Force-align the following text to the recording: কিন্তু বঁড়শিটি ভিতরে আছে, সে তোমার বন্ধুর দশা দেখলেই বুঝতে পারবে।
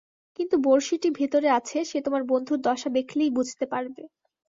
কিন্তু 0.39 0.55
বঁড়শিটি 0.61 1.09
ভিতরে 1.19 1.47
আছে, 1.51 1.77
সে 1.85 1.97
তোমার 2.01 2.23
বন্ধুর 2.31 2.59
দশা 2.61 2.89
দেখলেই 2.97 3.31
বুঝতে 3.37 3.65
পারবে। 3.65 4.03